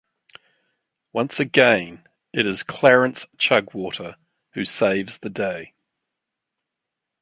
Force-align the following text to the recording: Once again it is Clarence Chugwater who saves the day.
Once 1.13 1.39
again 1.39 2.07
it 2.33 2.47
is 2.47 2.63
Clarence 2.63 3.27
Chugwater 3.37 4.15
who 4.55 4.65
saves 4.65 5.19
the 5.19 5.29
day. 5.29 5.75